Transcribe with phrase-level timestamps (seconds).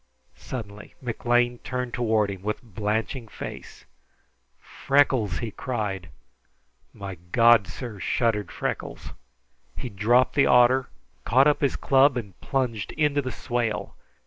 [0.33, 3.85] Suddenly McLean turned toward him with blanching face
[4.57, 6.09] "Freckles!" he cried.
[6.91, 9.11] "My God, sir!" shuddered Freckles.
[9.77, 10.89] He dropped the otter,
[11.23, 13.95] caught up his club, and plunged into the swale.